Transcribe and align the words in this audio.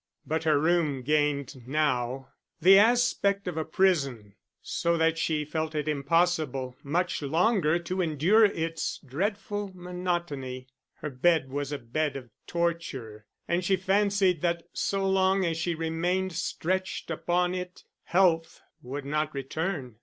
But 0.25 0.45
her 0.45 0.57
room 0.59 1.03
gained 1.03 1.67
now 1.67 2.29
the 2.59 2.79
aspect 2.79 3.47
of 3.47 3.55
a 3.55 3.63
prison, 3.63 4.33
so 4.63 4.97
that 4.97 5.19
she 5.19 5.45
felt 5.45 5.75
it 5.75 5.87
impossible 5.87 6.75
much 6.81 7.21
longer 7.21 7.77
to 7.77 8.01
endure 8.01 8.45
its 8.45 8.97
dreadful 9.05 9.71
monotony. 9.75 10.65
Her 11.01 11.11
bed 11.11 11.51
was 11.51 11.71
a 11.71 11.77
bed 11.77 12.15
of 12.15 12.31
torture, 12.47 13.27
and 13.47 13.63
she 13.63 13.75
fancied 13.75 14.41
that 14.41 14.63
so 14.73 15.07
long 15.07 15.45
as 15.45 15.55
she 15.57 15.75
remained 15.75 16.33
stretched 16.33 17.11
upon 17.11 17.53
it, 17.53 17.83
health 18.05 18.59
would 18.81 19.05
not 19.05 19.31
return. 19.35 19.97